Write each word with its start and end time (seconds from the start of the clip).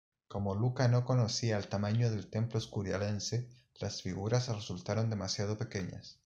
Como 0.27 0.55
Luca 0.55 0.87
no 0.87 1.05
conocía 1.05 1.57
el 1.59 1.67
tamaño 1.67 2.09
del 2.09 2.27
templo 2.27 2.57
escurialense, 2.57 3.51
las 3.79 4.01
figuras 4.01 4.47
resultaron 4.47 5.11
demasiado 5.11 5.59
pequeñas. 5.59 6.17